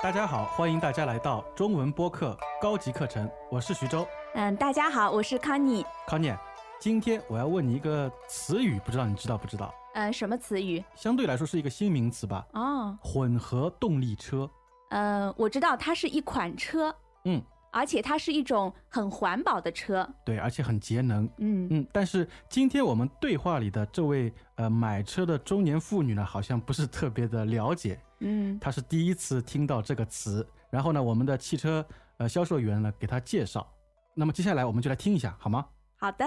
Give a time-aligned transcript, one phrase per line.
[0.00, 5.84] 大家好，欢迎大家来到中文播客高级课程，我是徐州嗯，大家好，我是康妮。
[6.06, 6.32] 康妮。
[6.78, 9.74] 今天我要问你一个词语，不知道你知道不知道？
[9.94, 10.84] 嗯，什么词语？
[10.94, 14.48] 相对来说是一个新名词吧，哦，混合动力车。
[14.90, 17.42] 嗯，我知道它是一款车，嗯，
[17.72, 20.08] 而且它是一种很环保的车。
[20.24, 21.28] 对，而且很节能。
[21.38, 30.46] 嗯嗯，但是今天我们对话里的这位呃买车的中年妇女呢，好像不是特别的了解，嗯她是第一次听到这个词。
[30.70, 31.86] 然后呢，我们的汽车
[32.18, 33.66] 呃销售员呢给她介绍。
[34.14, 35.66] 那么接下来我们就来听一下，好吗？
[35.96, 36.24] 好的。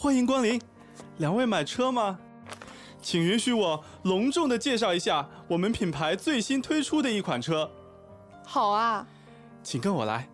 [0.00, 0.60] 欢迎光临，
[1.18, 2.18] 两位买车吗？
[3.00, 7.70] 请允许我隆重的介绍一下我们品牌最新推出的一款车，
[8.44, 9.06] 好啊，
[9.62, 10.28] 请跟我来。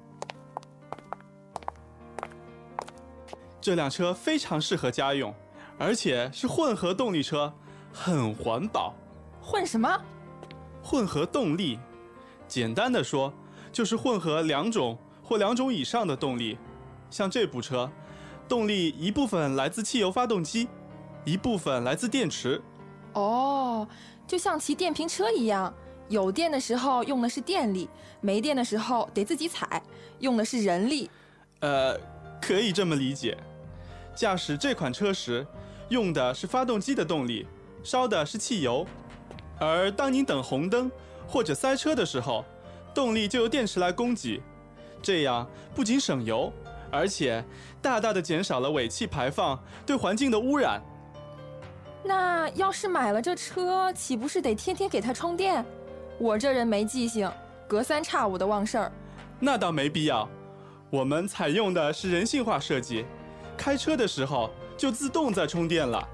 [3.61, 5.35] 这辆车非常适合家用，
[5.79, 7.53] 而且是混合动力车，
[7.93, 8.95] 很环保。
[9.41, 10.01] 混什么？
[10.83, 11.79] 混合动力，
[12.47, 13.33] 简单的说，
[13.73, 16.59] 就是混合两种或两种以上的动力。
[17.11, 17.91] 像这部车，
[18.48, 20.69] 动力一部分来自汽油发动机，
[21.25, 22.61] 一部分来自电池。
[23.14, 23.87] 哦，
[24.27, 25.73] 就像骑电瓶车一样，
[26.09, 27.89] 有电的时候用的是电力，
[28.20, 29.83] 没电的时候得自己踩，
[30.19, 31.11] 用的是人力。
[31.61, 31.98] 呃，
[32.41, 33.39] 可以这么理解。
[34.15, 35.47] 驾驶这款车时，
[35.89, 37.47] 用的是发动机的动力，
[37.83, 38.84] 烧的是汽油；
[39.59, 40.91] 而当您等红灯
[41.27, 42.45] 或者塞车的时候，
[42.95, 44.42] 动力就由电池来供给。
[45.03, 46.53] 这样不仅省油，
[46.95, 47.45] 而且
[47.83, 50.81] 大大的减少了尾气排放对环境的污染。
[52.05, 55.65] 那要是买了这车，岂不是得天天给它充电？
[56.19, 57.31] 我这人没记性，
[57.66, 58.93] 隔三差五的忘事儿。
[59.41, 60.28] 那倒没必要，
[60.91, 63.05] 我们采用的是人性化设计，
[63.56, 66.09] 开车的时候就自动在充电了。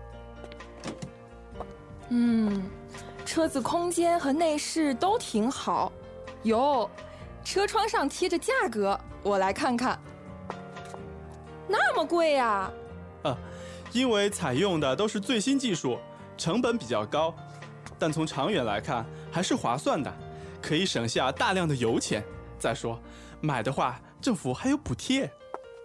[2.08, 2.62] 嗯，
[3.26, 5.92] 车子空间和内饰都挺好。
[6.44, 6.88] 哟，
[7.44, 10.00] 车窗上贴着价格，我来看看。
[11.70, 12.68] 那么贵呀、
[13.22, 13.38] 啊，
[13.92, 15.96] 因为采用的都是最新技术，
[16.36, 17.32] 成本比较高，
[17.96, 20.12] 但从长远来看还是划算的，
[20.60, 22.24] 可以省下大量的油钱。
[22.58, 23.00] 再说，
[23.40, 25.30] 买的话政府还有补贴。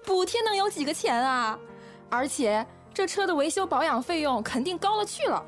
[0.04, 1.58] 补贴能有几个钱啊？
[2.10, 5.44] 而且这车的维修保养费用肯定高了去了。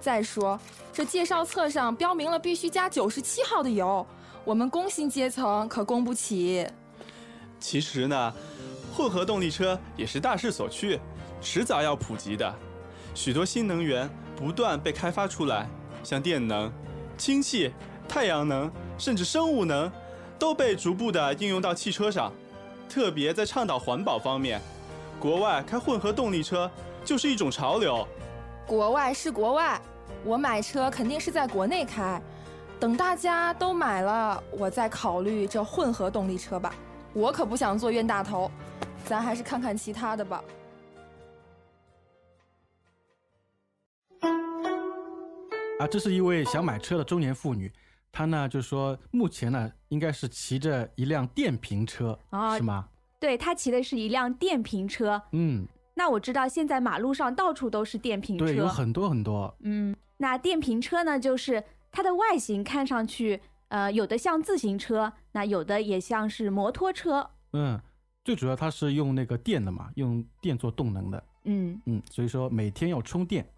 [0.00, 0.58] 再说，
[0.92, 4.06] 这介绍册上标明了必须加九十七号的油，
[4.44, 6.66] 我们工薪阶层可供不起。
[7.58, 8.32] 其实呢，
[8.96, 10.98] 混合动力车也是大势所趋，
[11.42, 12.50] 迟早要普及的。
[13.14, 15.68] 许多新能源不断被开发出来，
[16.02, 16.72] 像电能、
[17.18, 17.70] 氢气、
[18.08, 19.92] 太阳能，甚至生物能，
[20.38, 22.32] 都被逐步的应用到汽车上。
[22.88, 24.62] 特别在倡导环保方面，
[25.20, 26.70] 国外开混合动力车
[27.04, 28.08] 就是一种潮流。
[28.66, 29.78] 国外是国外，
[30.24, 32.18] 我买车肯定是在国内开。
[32.80, 36.74] 等大家都买了，我再考虑这混合动力车吧。
[37.12, 38.50] 我可不想做冤大头，
[39.06, 40.42] 咱还是看看其他的吧。
[45.78, 47.72] 啊，这是一位想买车的中年妇女，
[48.10, 52.88] 她呢就说目前呢应该是骑着一辆电瓶车，啊是吗？
[53.20, 55.22] 对，她骑的是一辆电瓶车。
[55.30, 58.44] 嗯，那我知道现在马路上到处都是电瓶车。
[58.44, 59.54] 对，有很多很多。
[59.60, 61.62] 嗯，那电瓶车呢，就是
[61.92, 67.30] 它的外形看上去，呃，有的像自行车，那有的也像是摩托车。
[67.52, 67.80] 嗯，
[68.26, 71.24] 最主要它是用那个电的嘛，用电做动能的。
[71.44, 73.48] 嗯，嗯，所以说每天要充电。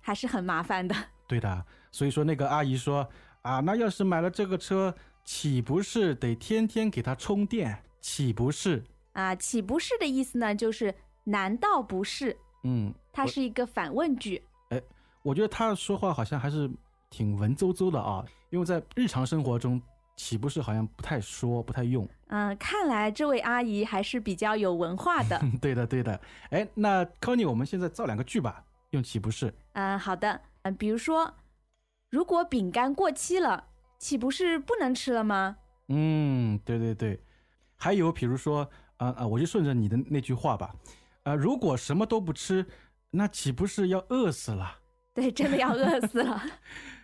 [0.00, 0.94] 还是很麻烦的。
[1.28, 3.06] 对的，所以说那个阿姨说
[3.42, 7.78] 啊，那要是买了这个车，岂不是得天天给它充电？
[8.00, 8.82] 岂不是？
[9.12, 10.54] 啊，岂不是的意思呢？
[10.54, 10.94] 就是
[11.24, 12.34] 难道不是？
[12.64, 14.42] 嗯，它是一个反问句。
[15.22, 16.70] 我觉得他说话好像还是
[17.10, 19.78] 挺文绉绉的啊，因为在日常生活中，
[20.16, 22.08] 岂不是好像不太说，不太用。
[22.28, 25.40] 嗯，看来这位阿姨还是比较有文化的。
[25.60, 26.20] 对的，对的。
[26.50, 29.54] 哎，那 Conny，我们现在造两个句吧，用岂不是？
[29.74, 30.40] 嗯，好的。
[30.62, 31.34] 嗯，比如说，
[32.10, 33.68] 如果饼干过期了，
[33.98, 35.58] 岂不是不能吃了吗？
[35.88, 37.22] 嗯，对对对。
[37.76, 40.74] 还有比如说，啊、啊、我就顺着你的那句话吧，
[41.24, 42.66] 啊、如果什么都不吃，
[43.10, 44.78] 那岂不是要饿死了？
[45.14, 46.42] 对，真的要饿死了。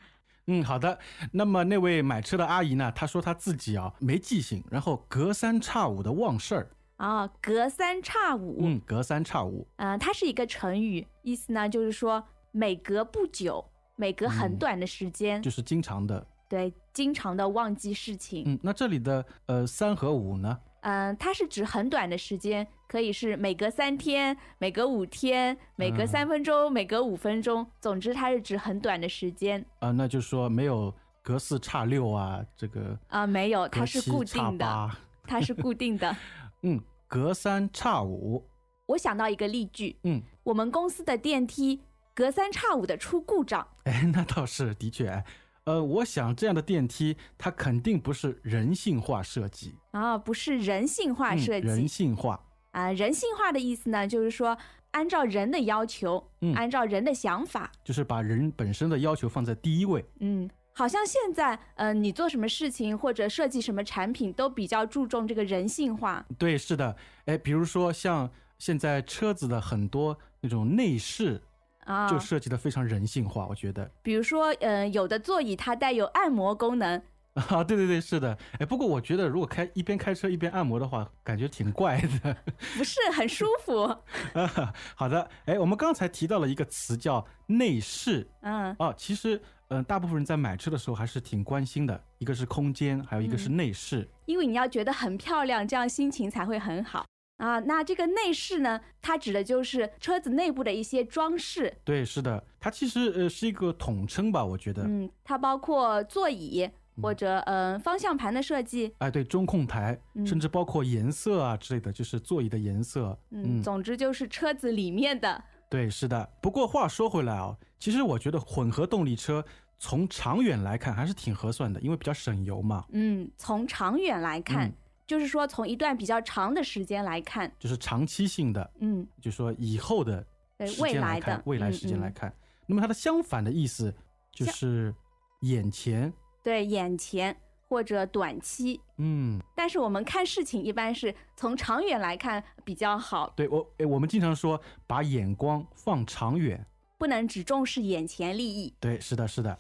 [0.47, 0.99] 嗯，好的。
[1.33, 2.91] 那么那位买车的阿姨呢？
[2.93, 6.71] 她说她自己啊没记性，然后隔三差五的忘事儿。
[6.99, 8.59] 哦，隔三差五。
[8.61, 9.67] 嗯，隔三差五。
[9.77, 13.65] 嗯、它是一个成语，意思呢就是说每隔不久，
[13.97, 16.27] 每隔很嗯短的时间，就是经常的。
[16.49, 18.45] 对，经常的忘记事情。
[18.47, 20.59] 嗯，那这里的呃三和五呢？
[20.83, 26.07] 嗯，它是指很短的时间，可以是每隔三天、每隔五天、每隔嗯。
[26.07, 29.65] 三分钟、每隔五分钟，总之它是指很短的时间。
[29.79, 30.93] 啊、那就是说没有
[31.23, 34.91] 隔四差六啊，这个啊、没有，它是固定的，
[35.25, 36.17] 它是固定的。
[36.63, 38.45] 嗯，隔三差五，
[38.87, 41.81] 我想到一个例句，嗯，我们公司的电梯
[42.13, 43.67] 隔三差五的出故障。
[43.85, 45.25] 哎，那倒是的确，哎
[45.65, 54.59] 呃，我想这样的电梯它肯定不是人性化设计，啊，不是人性化嗯设计人性化，啊，人性化的意思呢，就是说
[54.91, 60.05] 按照人的要求，嗯按照人的想法，就是把人本身的要求放在第一位。
[60.19, 66.27] 嗯，好像现在，呃，你做什么事情或者设计什么产品，都比较注重这个人性化。
[66.37, 68.29] 对，是的，哎，比如说像
[68.59, 71.41] 现在车子的很多那种内饰，
[71.85, 73.91] 啊，就设计的非常人性化，我觉得。
[74.03, 77.03] 比如说，呃，有的座椅它带有按摩功能，
[77.35, 82.37] 啊，对对对，是的，哎，不过我觉得如果开一边开车一边按摩的话，感觉挺怪的。
[82.77, 84.75] 不是很舒服啊。
[84.95, 94.09] 好的，哎，我们刚才提到了一个词叫内饰嗯啊，其实，嗯、大部分人在买车的时候还是挺关心的，一个是空间，还有一个是嗯内饰。
[94.27, 97.05] 因为你要觉得很漂亮，这样心情才会很好
[97.37, 97.59] 啊。
[97.61, 104.83] 那这个内饰呢，它指的就是车子内部的一些装饰，对，是的，它其实呃是一个统称吧，我觉得。
[104.87, 106.69] 嗯，它包括座椅
[107.01, 113.19] 或者嗯、呃方向盘的设计，哎，对，中控台，嗯甚至包括颜色啊之类的，就是座椅的颜色。
[113.31, 116.29] 嗯，总之就是车子里面的，对，是的。
[116.43, 119.43] 不过话说回来啊，其实我觉得混合动力车
[119.79, 122.85] 从长远来看还是挺合算的，因为比较省油嘛。
[122.93, 124.75] 嗯，从长远来看，嗯
[125.13, 130.25] 就是说从一段比较长的时间来看，就是长期性的，嗯，就说以后的
[130.67, 132.35] 时未来的，未来时间来看。
[132.65, 133.95] 那么它的相反的意思
[134.31, 134.95] 就是
[135.43, 136.11] 眼前，
[136.43, 137.37] 对眼前
[137.69, 138.81] 或者短期。
[138.97, 146.65] 嗯，但是我们看事情一般是从长远来看比较好，对我，哎我们经常说把眼光放长远。
[146.97, 148.73] 不能只重视眼前利益。
[148.81, 149.59] 对，是的，是的，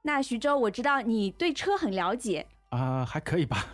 [0.00, 2.46] 那徐州，我知道你对车很了解。
[2.70, 3.66] 啊、还可以吧？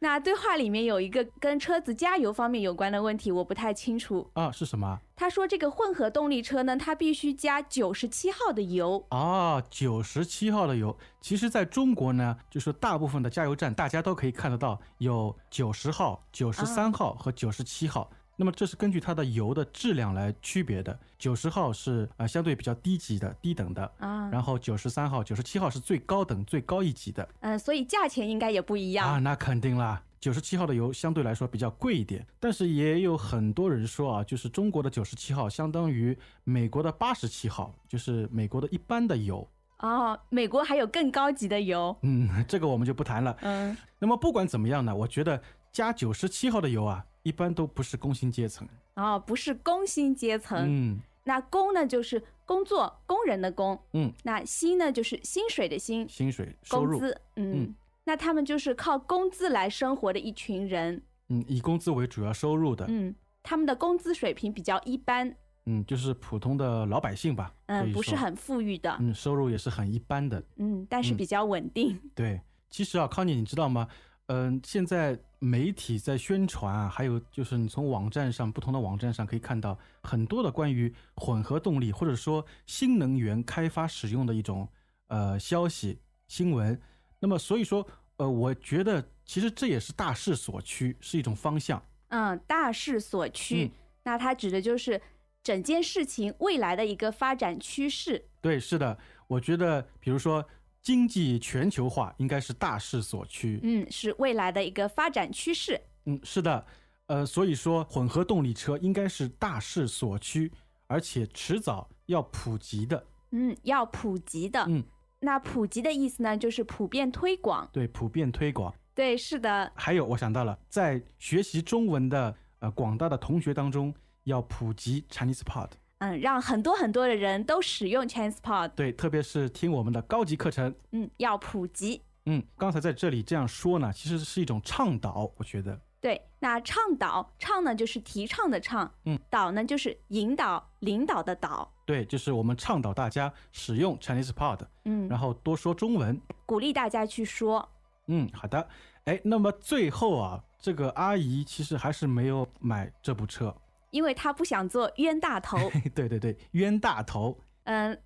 [0.00, 4.30] 那对话里面有一个跟车子加油方面有关的问题，我不太清楚。
[4.34, 5.00] 啊，是什么？
[5.16, 9.04] 他说这个混合动力车呢，它必须加九十七号的油。
[9.08, 18.08] 啊，九十七号的油，其实在中国呢，就是大部分的加油站大家都可以看得到，有九十号、九十三号和九十七号。
[18.40, 20.96] 那么这是根据它的油的质量来区别的。
[21.18, 29.14] 九十号是啊、呃相对比较低级的、低等的，啊，然后九十三号、九十七号是最高等、最高一级的嗯、所以价钱应该也不一样。
[29.14, 30.00] 啊，那肯定啦。
[30.20, 39.48] 九十七号的油相对来说比较贵一点，但是也有很多人说啊，就是中国的九十七号相当于美国的八十七号，就是美国的一般的油。
[39.78, 41.96] 哦，美国还有更高级的油。
[42.02, 43.36] 嗯，这个我们就不谈了。
[43.42, 45.40] 嗯，那么不管怎么样呢，我觉得
[45.70, 48.66] 加九十七号的油啊，一般都不是工薪阶层。
[48.94, 50.64] 哦，不是工薪阶层。
[50.66, 53.78] 嗯那工呢，就是工作工人的工。
[53.92, 57.20] 嗯，那薪呢，就是薪水的薪，薪水收入，工资。
[57.36, 61.02] 嗯，嗯那他们就是靠工资来生活的一群人。
[61.28, 65.36] 嗯，以工资为主要收入的，嗯，他们的工资水平比较一般，
[65.66, 67.52] 嗯，就是普通的老百姓吧。
[67.66, 68.96] 嗯，不是很富裕的。
[68.98, 70.42] 嗯，收入也是很一般的。
[70.56, 72.00] 嗯，但是嗯比较稳定。
[72.14, 73.86] 对，其实啊，康妮，你知道吗？
[74.28, 84.68] 嗯、现在媒体在宣传啊，还有就是你从网站上不同的网站上可以看到很多的关于混合动力或者说新能源开发使用的一种
[85.06, 86.80] 呃消息新闻。
[87.20, 91.82] 那么所以说，呃，我觉得其实这也是大势所趋，是一种方向。
[92.08, 93.64] 嗯，大势所趋。
[93.64, 93.70] 嗯
[94.04, 94.98] 那它指的就是
[95.42, 98.24] 整件事情未来的一个发展趋势。
[98.40, 100.42] 对，是的，我觉得比如说
[100.82, 103.60] 经济全球化应该是大势所趋。
[103.62, 105.80] 嗯，是未来的一个发展趋势。
[106.06, 106.66] 嗯，是的，
[107.06, 110.50] 呃，所以说混合动力车应该是大势所趋，
[110.86, 113.06] 而且迟早要普及的。
[113.32, 114.64] 嗯，要普及的。
[114.68, 114.82] 嗯，
[115.20, 117.68] 那普及的意思呢，就是普遍推广。
[117.72, 118.74] 对，普遍推广。
[118.94, 119.70] 对，是的。
[119.74, 123.94] 还有，我想到了，在学习中文的呃广大的同学当中，
[124.24, 125.70] 要普及 Chinese Pod。
[125.98, 128.68] 嗯，让很多很多的人都使用 Transport。
[128.68, 130.74] 对，特别是听我们的高级课程。
[130.92, 132.02] 嗯，要普及。
[132.26, 135.80] 嗯，刚才在这里这样说呢，其实是一种倡导，我觉得。
[136.00, 146.20] 对，那倡导倡呢就是提倡的倡，嗯，导呢就是引导、领导的导，对，就是我们倡导大家使用 Chinese Pod，嗯，然后多说中文。
[146.46, 147.68] 鼓励大家去说。
[148.06, 148.68] 嗯，好的。
[149.06, 153.52] 哎，那么最后啊，这个阿姨其实还是没有买这部车。
[153.90, 155.58] 因为他不想做冤大头。
[155.94, 157.38] 对对对，冤大头。
[157.64, 157.98] 嗯，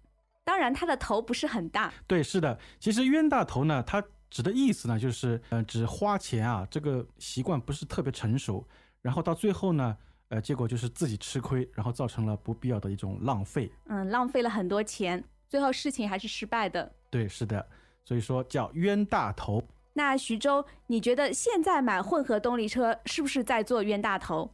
[0.45, 1.93] 当然他的头不是很大。
[2.07, 2.59] 对，是的。
[2.79, 8.67] 其实冤大头呢，他指的意思呢，就是呃，指花钱啊，这个习惯不是特别成熟，
[9.01, 9.97] 然后到最后呢，
[10.29, 13.71] 呃，结果就是自己吃亏，然后造成了不必要的一种浪费。
[13.87, 16.93] 嗯，浪费了很多钱，最后事情还是失败的。
[17.11, 17.69] 对，是的。
[18.05, 19.63] 所以说叫冤大头。
[19.93, 24.51] 那徐州，你觉得现在买混合动力车是不是在做冤大头？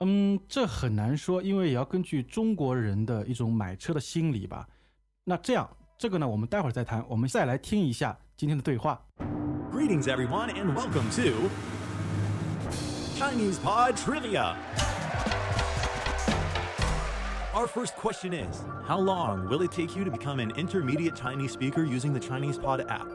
[0.00, 4.66] 嗯，这很难说，因为也要根据中国人的一种买车的心理吧。
[5.24, 7.04] 那这样，这个呢，我们待会儿再谈。
[7.08, 9.00] 我们再来听一下今天的对话。
[9.70, 11.50] Greetings, everyone, and welcome to
[13.16, 14.56] Chinese Pod Trivia.
[17.52, 21.52] Our first question is How long will it take you to become an intermediate Chinese
[21.52, 23.06] speaker using the Chinese Pod app?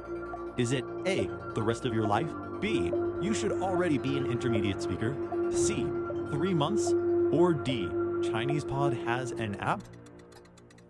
[0.58, 2.30] Is it A, the rest of your life?
[2.62, 5.14] B, you should already be an intermediate speaker?
[5.52, 5.86] C,
[6.31, 6.93] three months?
[7.33, 7.89] Or D,
[8.23, 9.83] Chinese Pod has an app?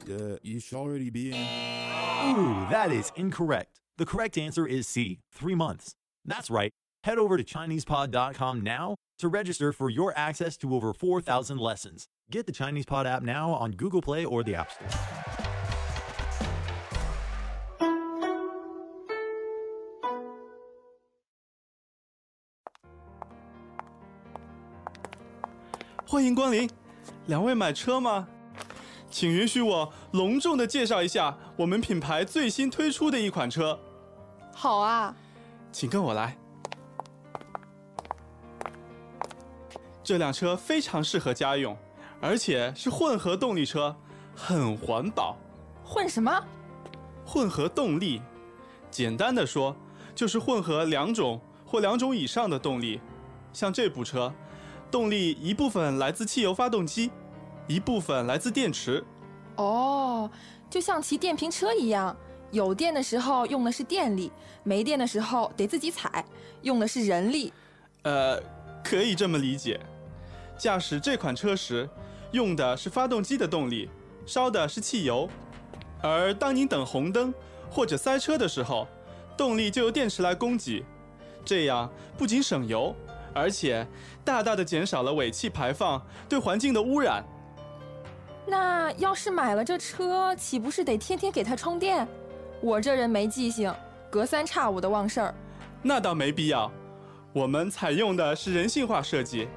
[0.08, 1.36] Uh, you should already be in.
[1.36, 3.80] Ooh, that is incorrect.
[3.98, 5.94] The correct answer is C, three months.
[6.24, 6.72] That's right.
[7.04, 12.06] Head over to ChinesePod.com now to register for your access to over 4,000 lessons.
[12.30, 15.39] Get the Chinese Pod app now on Google Play or the App Store.
[26.10, 26.68] 欢迎光临，
[27.26, 28.26] 两位买车吗？
[29.08, 33.78] 请允许我隆重的介绍一下我们品牌最新推出的一款车，
[34.52, 35.14] 好啊，
[35.70, 36.36] 请跟我来。
[40.02, 41.76] 这辆车非常适合家用，
[42.20, 43.94] 而且是混合动力车，
[44.34, 45.36] 很环保。
[45.84, 46.44] 混什么？
[47.24, 48.20] 混合动力，
[48.90, 49.76] 简单的说，
[50.12, 53.00] 就是混合两种或两种以上的动力。
[53.52, 54.32] 像这部车，
[54.90, 57.10] 动力一部分来自汽油发动机，
[57.66, 59.04] 一部分来自电池。
[59.56, 60.30] 哦，
[60.68, 62.16] 就像骑电瓶车一样，
[62.50, 64.32] 有电的时候用的是电力，
[64.62, 66.24] 没电的时候得自己踩，
[66.62, 67.52] 用的是人力。
[68.02, 68.40] 呃，
[68.82, 69.78] 可以这么理解。
[70.58, 71.88] 驾驶这款车时，
[72.32, 73.88] 用的是发动机的动力，
[74.26, 75.28] 烧的是汽油；
[76.02, 77.32] 而当您等红灯
[77.70, 78.86] 或者塞车的时候，
[79.36, 80.84] 动力就由电池来供给。
[81.42, 82.94] 这样不仅省油，
[83.34, 83.86] 而且
[84.24, 87.24] 大大的减少了尾气排放对环境的污染。
[88.46, 92.06] 那要是买了这车，岂不是得天天给它充电？
[92.60, 93.72] 我这人没记性，
[94.10, 95.34] 隔三差五的忘事儿。
[95.82, 96.70] 那倒没必要，
[97.32, 99.48] 我们采用的是人性化设计，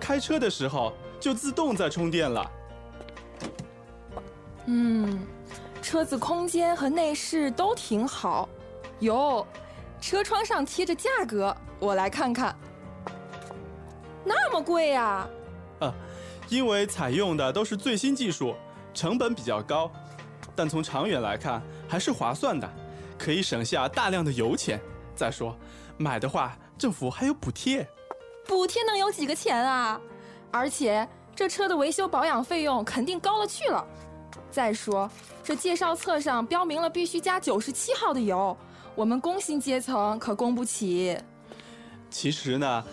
[0.00, 2.50] 开车的时候就自动在充电了。
[4.66, 5.26] 嗯，
[5.80, 8.48] 车子空间和内饰都挺好。
[9.00, 9.46] 哟，
[10.00, 12.54] 车窗上贴着价格，我来看看。
[14.24, 15.28] 那么贵呀、
[15.80, 15.92] 呃，
[16.48, 18.54] 因为采用的都是最新技术，
[18.92, 19.90] 成本比较高，
[20.54, 22.70] 但从长远来看还是划算的，
[23.18, 24.80] 可以省下大量的油钱。
[25.14, 25.56] 再说，
[25.96, 27.86] 买的话政府还有补贴。
[28.46, 30.00] 补贴能有几个钱啊？
[30.50, 33.86] 而且这车的维修保养费用肯定高了去了。
[34.50, 35.08] 再说，
[35.44, 38.56] 这介绍册上标明了必须加九十七号的油，
[38.94, 41.16] 我们工薪阶层可供不起。
[42.10, 42.84] 其实呢，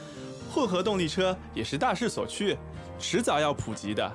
[0.54, 2.58] 混合动力车也是大势所趋，
[3.00, 4.12] 迟早要普及的。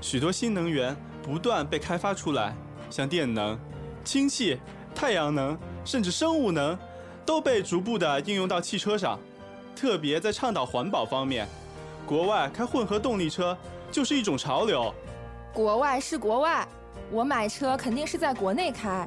[0.00, 2.54] 许多新能源不断被开发出来，
[2.90, 3.58] 像电能、
[4.04, 4.58] 氢气、
[4.94, 6.76] 太阳能，甚至生物能，
[7.24, 9.18] 都被逐步的应用到汽车上。
[9.74, 11.46] 特别在倡导环保方面，
[12.06, 13.56] 国外开混合动力车
[13.90, 14.92] 就是一种潮流。
[15.52, 16.66] 国外是国外，
[17.10, 19.06] 我买车肯定是在国内开。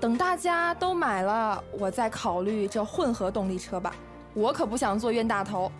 [0.00, 3.94] 等大家都买了，我再考虑这混合动力车吧。
[4.32, 5.70] 我可不想做冤大头，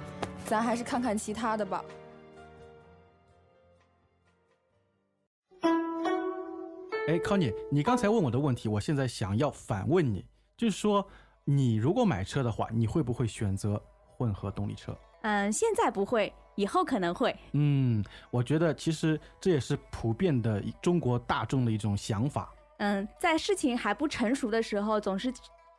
[0.47, 1.85] 咱还是看看其他的吧。
[7.09, 10.25] 哎，康妮，你刚才问我的问题，我现在想要反问你，
[10.57, 11.05] 就是说，
[11.45, 13.83] 你如果买车的话，你会不会选择
[14.17, 14.97] 混合动力车？
[15.23, 17.35] 嗯，现在不会，以后可能会。
[17.53, 22.55] 嗯，我觉得其实这也是普遍的中国大众的一种想法。
[22.79, 25.33] 嗯，在事情还不成熟的时候，总是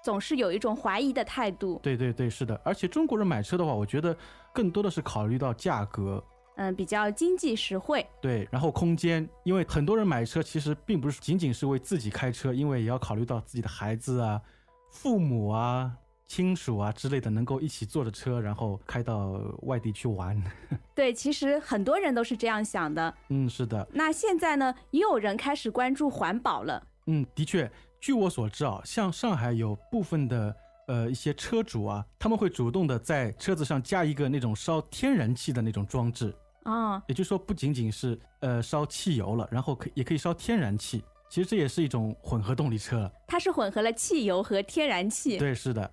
[0.04, 1.80] 总是有一种怀疑的态度。
[1.84, 2.60] 对对对，是的。
[2.64, 4.16] 而且中国人买车的话，我觉得
[4.54, 6.24] 更多的是考虑到价格，
[6.56, 8.06] 嗯，比较经济实惠。
[8.22, 14.42] 对，然后空间，因为很多人买车其实并不是仅仅是为自己开车，因为也要考虑到自己的孩子啊、
[14.90, 15.92] 父母啊、
[16.28, 20.42] 亲属啊之类的，能够一起坐着车，然后开到外地去玩。
[20.96, 23.14] 对，其实很多人都是这样想的。
[23.30, 26.88] 嗯，是的，那现在呢，也有人开始关注环保了。
[27.08, 27.70] 嗯，的确，
[28.02, 30.56] 据我所知啊，像上海有部分的
[30.88, 43.14] 呃一些车主啊，他们会主动的在车子上加一个那种烧天然气的那种装置，哦，也就是说不仅仅是呃烧汽油了，然后可也可以烧天然气，其实这也是一种混合动力车了。
[43.28, 45.38] 它是混合了汽油和天然气。
[45.38, 45.90] 对，是的。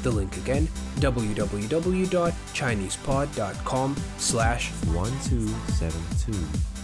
[0.02, 0.66] The link again,
[0.96, 6.77] www.chinesepod.com slash 1272